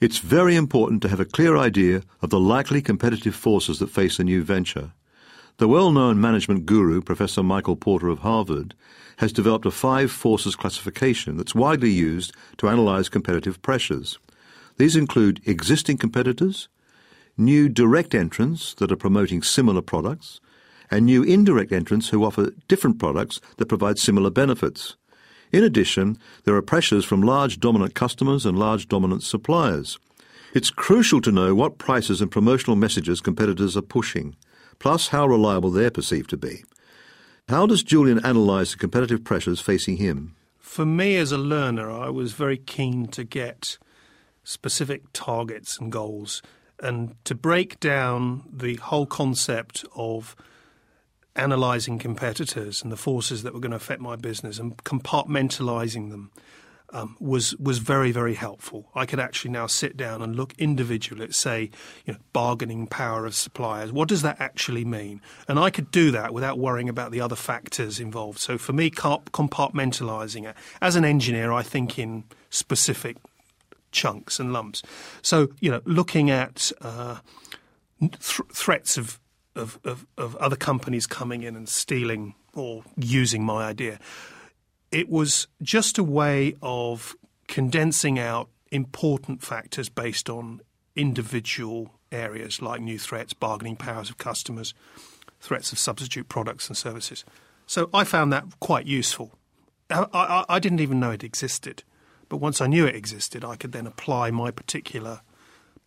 [0.00, 4.20] It's very important to have a clear idea of the likely competitive forces that face
[4.20, 4.92] a new venture.
[5.56, 8.76] The well known management guru, Professor Michael Porter of Harvard,
[9.16, 14.20] has developed a five forces classification that's widely used to analyze competitive pressures.
[14.76, 16.68] These include existing competitors,
[17.36, 20.40] new direct entrants that are promoting similar products,
[20.92, 24.94] and new indirect entrants who offer different products that provide similar benefits.
[25.52, 29.98] In addition, there are pressures from large dominant customers and large dominant suppliers.
[30.54, 34.36] It's crucial to know what prices and promotional messages competitors are pushing,
[34.78, 36.64] plus how reliable they're perceived to be.
[37.48, 40.34] How does Julian analyse the competitive pressures facing him?
[40.58, 43.78] For me as a learner, I was very keen to get
[44.44, 46.42] specific targets and goals
[46.80, 50.36] and to break down the whole concept of
[51.38, 56.30] analysing competitors and the forces that were going to affect my business and compartmentalising them
[56.90, 58.88] um, was was very very helpful.
[58.94, 61.70] I could actually now sit down and look individually at say,
[62.06, 63.92] you know, bargaining power of suppliers.
[63.92, 65.20] What does that actually mean?
[65.46, 68.38] And I could do that without worrying about the other factors involved.
[68.38, 73.16] So for me, compartmentalising it as an engineer, I think in specific
[73.92, 74.82] chunks and lumps.
[75.20, 77.18] So you know, looking at uh,
[78.00, 79.20] th- threats of
[79.58, 83.98] of, of, of other companies coming in and stealing or using my idea.
[84.90, 90.60] It was just a way of condensing out important factors based on
[90.96, 94.74] individual areas like new threats, bargaining powers of customers,
[95.40, 97.24] threats of substitute products and services.
[97.66, 99.32] So I found that quite useful.
[99.90, 101.82] I, I, I, didn't even know it existed,
[102.28, 105.20] but once I knew it existed, I could then apply my particular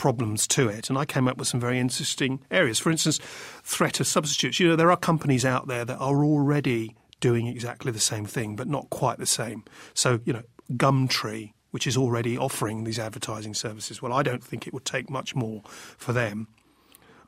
[0.00, 0.88] problems to it.
[0.88, 2.78] And I came up with some very interesting areas.
[2.78, 3.20] For instance,
[3.62, 4.58] threat of substitutes.
[4.58, 8.56] You know, there are companies out there that are already doing exactly the same thing,
[8.56, 9.62] but not quite the same.
[9.92, 14.66] So, you know, Gumtree, which is already offering these advertising services, well, I don't think
[14.66, 15.60] it would take much more
[15.98, 16.48] for them.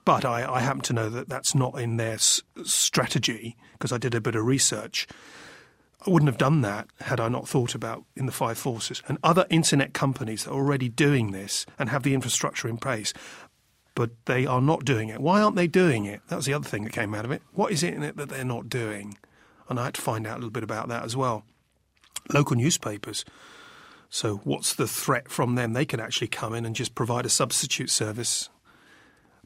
[0.07, 3.99] But I, I happen to know that that's not in their s- strategy because I
[3.99, 5.07] did a bit of research.
[6.05, 9.03] I wouldn't have done that had I not thought about in the five forces.
[9.07, 13.13] And other internet companies are already doing this and have the infrastructure in place,
[13.95, 15.21] but they are not doing it.
[15.21, 16.21] Why aren't they doing it?
[16.29, 17.43] That was the other thing that came out of it.
[17.53, 19.17] What is it in it that they're not doing?
[19.69, 21.45] And I had to find out a little bit about that as well.
[22.33, 23.25] Local newspapers.
[24.09, 25.73] So, what's the threat from them?
[25.73, 28.51] They can actually come in and just provide a substitute service.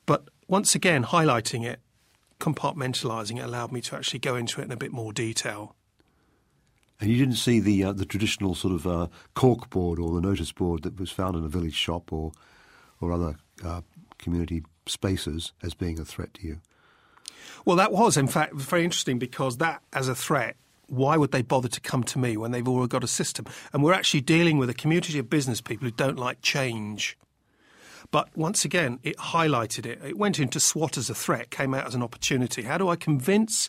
[0.06, 1.80] But once again, highlighting it,
[2.40, 5.76] compartmentalising it allowed me to actually go into it in a bit more detail
[7.00, 10.20] and you didn't see the uh, the traditional sort of uh, cork board or the
[10.20, 12.32] notice board that was found in a village shop or
[13.00, 13.82] or other uh,
[14.18, 16.60] community spaces as being a threat to you.
[17.64, 20.56] Well, that was in fact very interesting because that as a threat.
[20.88, 23.44] Why would they bother to come to me when they've already got a system?
[23.72, 27.18] And we're actually dealing with a community of business people who don't like change.
[28.12, 30.00] But once again, it highlighted it.
[30.04, 32.62] It went into SWOT as a threat, came out as an opportunity.
[32.62, 33.68] How do I convince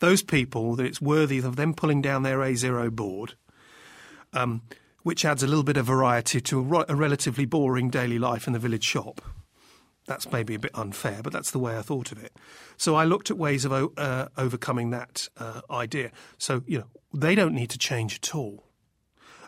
[0.00, 3.34] those people that it's worthy of them pulling down their A0 board,
[4.32, 4.62] um,
[5.02, 8.52] which adds a little bit of variety to a, a relatively boring daily life in
[8.52, 9.20] the village shop.
[10.06, 12.32] That's maybe a bit unfair, but that's the way I thought of it.
[12.78, 16.12] So I looked at ways of uh, overcoming that uh, idea.
[16.38, 18.64] So you know they don't need to change at all.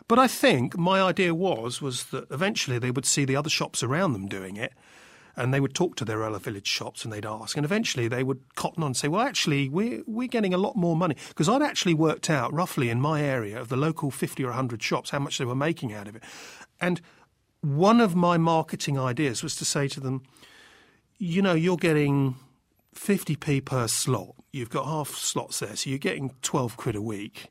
[0.07, 3.81] But I think my idea was was that eventually they would see the other shops
[3.81, 4.73] around them doing it,
[5.35, 8.23] and they would talk to their other village shops and they'd ask, and eventually they
[8.23, 11.49] would cotton on and say, "Well, actually, we're we're getting a lot more money," because
[11.49, 15.11] I'd actually worked out roughly in my area of the local fifty or hundred shops
[15.11, 16.23] how much they were making out of it,
[16.79, 17.01] and
[17.61, 20.23] one of my marketing ideas was to say to them,
[21.17, 22.35] "You know, you're getting."
[22.93, 24.35] 50p per slot.
[24.51, 27.50] You've got half slots there, so you're getting 12 quid a week.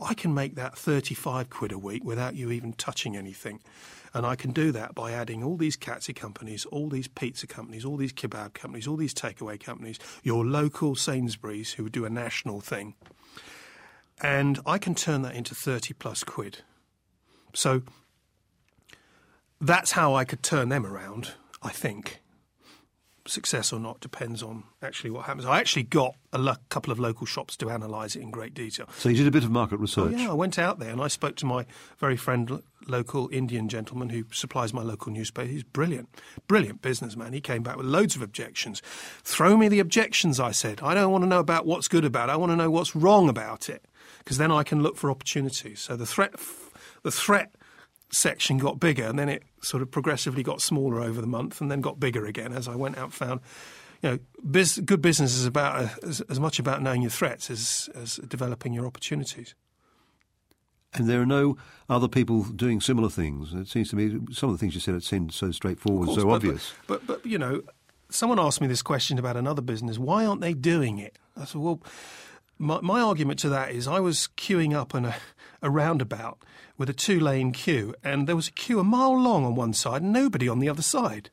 [0.00, 3.60] I can make that 35 quid a week without you even touching anything.
[4.12, 7.84] And I can do that by adding all these katsi companies, all these pizza companies,
[7.84, 12.60] all these kebab companies, all these takeaway companies, your local Sainsbury's who do a national
[12.60, 12.94] thing.
[14.20, 16.58] And I can turn that into 30 plus quid.
[17.54, 17.82] So
[19.60, 21.32] that's how I could turn them around,
[21.62, 22.20] I think
[23.30, 25.46] success or not depends on actually what happens.
[25.46, 28.88] I actually got a lo- couple of local shops to analyse it in great detail.
[28.98, 30.12] So you did a bit of market research.
[30.14, 31.66] Oh, yeah, I went out there and I spoke to my
[31.98, 35.48] very friend, local Indian gentleman who supplies my local newspaper.
[35.48, 36.08] He's brilliant,
[36.48, 37.32] brilliant businessman.
[37.32, 38.82] He came back with loads of objections.
[39.22, 40.80] Throw me the objections, I said.
[40.82, 42.32] I don't want to know about what's good about it.
[42.32, 43.84] I want to know what's wrong about it
[44.18, 45.80] because then I can look for opportunities.
[45.80, 46.34] So the threat,
[47.02, 47.54] the threat
[48.10, 51.70] section got bigger and then it sort of progressively got smaller over the month and
[51.70, 53.40] then got bigger again as I went out and found
[54.02, 54.18] you know
[54.50, 58.16] biz, good business is about uh, as, as, much about knowing your threats as, as
[58.16, 59.54] developing your opportunities
[60.94, 61.56] And there are no
[61.88, 63.54] other people doing similar things.
[63.54, 66.20] It seems to me some of the things you said it seemed so straightforward, course,
[66.20, 66.72] so but, obvious.
[66.88, 67.62] But, but, but you know,
[68.10, 69.98] someone asked me this question about another business.
[69.98, 71.16] Why aren't they doing it?
[71.36, 71.80] I said, well,
[72.60, 75.16] my, my argument to that is I was queuing up in a,
[75.62, 76.38] a roundabout
[76.76, 80.02] with a two-lane queue, and there was a queue a mile long on one side
[80.02, 81.30] and nobody on the other side.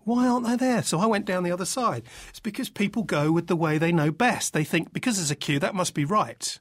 [0.00, 0.82] Why aren't they there?
[0.82, 2.02] So I went down the other side.
[2.28, 4.52] It's because people go with the way they know best.
[4.52, 6.58] They think because there's a queue, that must be right.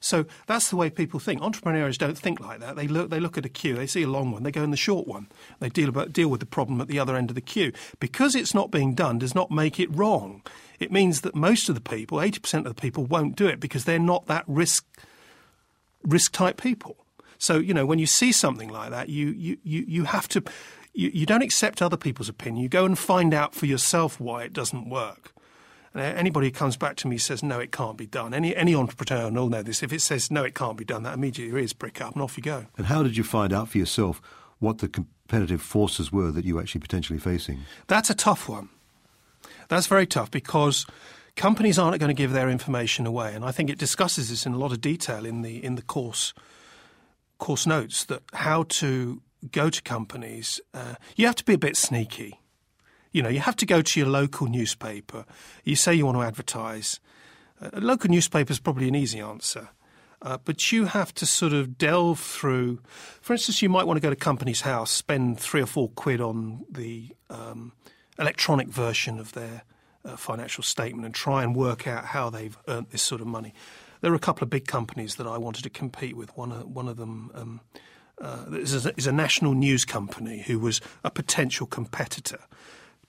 [0.00, 1.42] So that's the way people think.
[1.42, 2.76] Entrepreneurs don't think like that.
[2.76, 4.70] They look, they look at a queue, they see a long one, they go in
[4.70, 5.28] the short one.
[5.60, 7.72] They deal, about, deal with the problem at the other end of the queue.
[8.00, 10.42] Because it's not being done does not make it wrong.
[10.78, 13.84] It means that most of the people, 80% of the people, won't do it because
[13.84, 14.84] they're not that risk,
[16.02, 16.96] risk type people.
[17.38, 20.42] So, you know, when you see something like that, you, you, you, you have to,
[20.92, 22.62] you, you don't accept other people's opinion.
[22.62, 25.32] You go and find out for yourself why it doesn't work.
[25.96, 28.34] And anybody who comes back to me says, no, it can't be done.
[28.34, 29.82] Any, any entrepreneur will know this.
[29.82, 32.36] If it says, no, it can't be done, that immediately is brick up and off
[32.36, 32.66] you go.
[32.76, 34.20] And how did you find out for yourself
[34.58, 37.60] what the competitive forces were that you were actually potentially facing?
[37.86, 38.68] That's a tough one.
[39.68, 40.84] That's very tough because
[41.34, 43.34] companies aren't going to give their information away.
[43.34, 45.82] And I think it discusses this in a lot of detail in the, in the
[45.82, 46.34] course,
[47.38, 51.78] course notes that how to go to companies, uh, you have to be a bit
[51.78, 52.38] sneaky
[53.16, 55.24] you know, you have to go to your local newspaper.
[55.64, 57.00] You say you want to advertise.
[57.62, 59.70] A local newspaper is probably an easy answer.
[60.20, 62.78] Uh, but you have to sort of delve through.
[63.22, 66.20] For instance, you might want to go to Companies House, spend three or four quid
[66.20, 67.72] on the um,
[68.18, 69.62] electronic version of their
[70.04, 73.54] uh, financial statement and try and work out how they've earned this sort of money.
[74.02, 76.36] There are a couple of big companies that I wanted to compete with.
[76.36, 77.60] One, uh, one of them um,
[78.20, 82.40] uh, is, a, is a national news company who was a potential competitor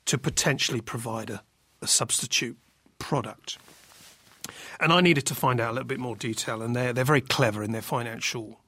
[0.07, 1.44] to potentially provide a,
[1.81, 2.57] a substitute
[2.98, 3.57] product.
[4.80, 7.21] And I needed to find out a little bit more detail, and they're, they're very
[7.21, 8.59] clever in their financial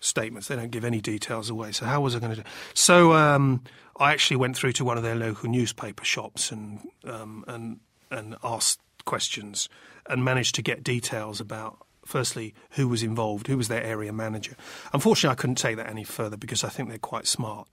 [0.00, 0.48] statements.
[0.48, 1.72] They don't give any details away.
[1.72, 2.48] So how was I going to do?
[2.74, 3.64] So um,
[3.98, 7.80] I actually went through to one of their local newspaper shops and um, and
[8.10, 9.68] and asked questions
[10.08, 11.78] and managed to get details about.
[12.04, 14.56] Firstly, who was involved, who was their area manager.
[14.94, 17.68] Unfortunately, I couldn't take that any further because I think they're quite smart.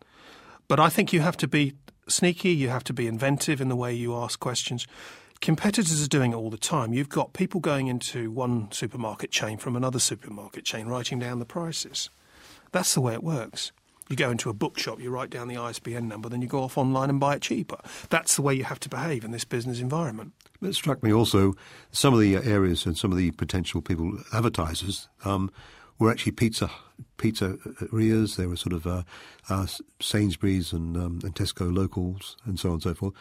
[0.68, 1.74] But I think you have to be
[2.08, 4.88] sneaky, you have to be inventive in the way you ask questions.
[5.42, 6.94] Competitors are doing it all the time.
[6.94, 11.46] You've got people going into one supermarket chain from another supermarket chain writing down the
[11.46, 12.10] prices.
[12.72, 13.72] That's the way it works.
[14.10, 16.78] You go into a bookshop, you write down the ISBN number, then you go off
[16.78, 17.78] online and buy it cheaper.
[18.10, 20.34] That's the way you have to behave in this business environment.
[20.62, 21.54] It struck me also
[21.92, 25.52] some of the areas and some of the potential people, advertisers, um,
[26.00, 26.70] were actually pizza
[27.18, 28.36] pizzerias.
[28.36, 29.04] There were sort of uh,
[29.50, 29.68] uh,
[30.00, 33.14] Sainsbury's and, um, and Tesco locals and so on and so forth.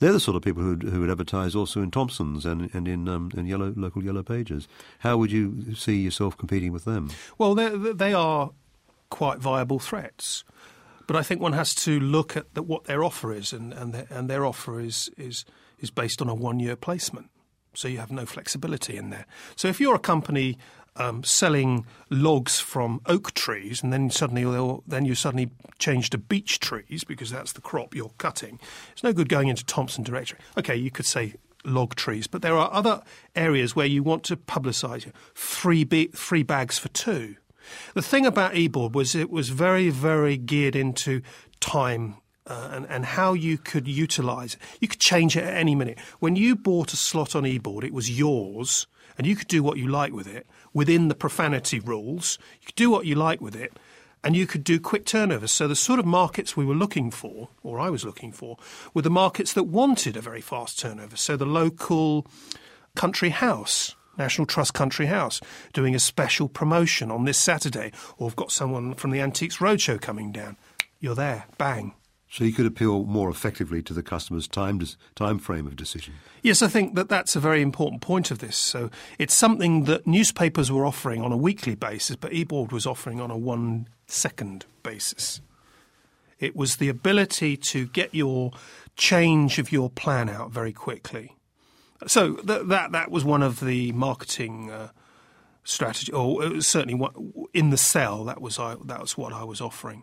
[0.00, 3.08] They're the sort of people who who would advertise also in Thomson's and and in
[3.08, 4.66] um, in yellow local yellow pages.
[4.98, 7.10] How would you see yourself competing with them?
[7.38, 8.50] Well, they are
[9.08, 10.44] quite viable threats,
[11.06, 13.94] but I think one has to look at the, what their offer is, and and
[13.94, 15.44] their, and their offer is is
[15.78, 17.30] is based on a one year placement.
[17.72, 19.26] So you have no flexibility in there.
[19.56, 20.58] So if you're a company
[20.96, 24.44] um, selling logs from oak trees, and then suddenly
[24.86, 28.60] then you suddenly change to beech trees because that's the crop you're cutting.
[28.92, 30.38] It's no good going into Thomson Directory.
[30.56, 33.02] Okay, you could say log trees, but there are other
[33.34, 37.36] areas where you want to publicise three be- three bags for two.
[37.94, 41.22] The thing about eBoard was it was very very geared into
[41.60, 44.60] time uh, and, and how you could utilize it.
[44.80, 45.98] You could change it at any minute.
[46.20, 49.78] When you bought a slot on eBoard, it was yours, and you could do what
[49.78, 52.38] you like with it within the profanity rules.
[52.60, 53.72] You could do what you like with it,
[54.22, 55.52] and you could do quick turnovers.
[55.52, 58.56] So the sort of markets we were looking for, or I was looking for,
[58.92, 61.16] were the markets that wanted a very fast turnover.
[61.16, 62.26] So the local
[62.94, 63.94] country house.
[64.16, 65.40] National Trust Country House
[65.72, 70.00] doing a special promotion on this Saturday, or we've got someone from the Antiques Roadshow
[70.00, 70.56] coming down.
[71.00, 71.94] You're there, bang.
[72.34, 76.14] So you could appeal more effectively to the customer's time time frame of decision.
[76.42, 78.56] Yes, I think that that's a very important point of this.
[78.56, 83.20] So it's something that newspapers were offering on a weekly basis, but eBoard was offering
[83.20, 85.40] on a one second basis.
[86.40, 88.50] It was the ability to get your
[88.96, 91.36] change of your plan out very quickly.
[92.08, 94.72] So that that, that was one of the marketing.
[94.72, 94.88] Uh,
[95.66, 97.00] strategy, or was certainly
[97.54, 98.24] in the sell.
[98.24, 100.02] That was I, that was what I was offering.